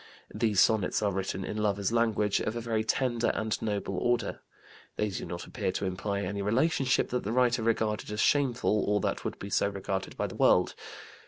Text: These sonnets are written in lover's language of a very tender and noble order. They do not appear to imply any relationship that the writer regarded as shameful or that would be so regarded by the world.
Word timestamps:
These 0.33 0.59
sonnets 0.59 1.03
are 1.03 1.11
written 1.11 1.45
in 1.45 1.57
lover's 1.57 1.91
language 1.91 2.39
of 2.39 2.55
a 2.55 2.59
very 2.59 2.83
tender 2.83 3.27
and 3.35 3.55
noble 3.61 3.99
order. 3.99 4.39
They 4.95 5.09
do 5.09 5.27
not 5.27 5.45
appear 5.45 5.71
to 5.73 5.85
imply 5.85 6.21
any 6.23 6.41
relationship 6.41 7.09
that 7.09 7.21
the 7.21 7.31
writer 7.31 7.61
regarded 7.61 8.09
as 8.11 8.19
shameful 8.19 8.83
or 8.87 8.99
that 9.01 9.23
would 9.23 9.37
be 9.37 9.51
so 9.51 9.69
regarded 9.69 10.17
by 10.17 10.25
the 10.25 10.33
world. 10.33 10.73